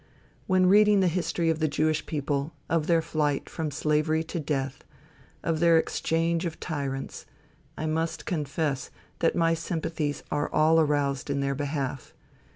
When 0.47 0.65
reading 0.65 1.01
the 1.01 1.07
history 1.07 1.51
of 1.51 1.59
the 1.59 1.67
Jewish 1.67 2.07
people, 2.07 2.53
of 2.67 2.87
their 2.87 3.03
flight 3.03 3.47
from 3.47 3.69
slavery 3.69 4.23
to 4.23 4.39
death, 4.39 4.83
of 5.43 5.59
their 5.59 5.77
exchange 5.77 6.43
of 6.43 6.59
tyrants, 6.59 7.27
I 7.77 7.85
must 7.85 8.25
confess 8.25 8.89
that 9.19 9.35
my 9.35 9.53
sympathies 9.53 10.23
are 10.31 10.51
all 10.51 10.79
aroused 10.79 11.29
in 11.29 11.39
their 11.39 11.53
behalf. 11.53 12.15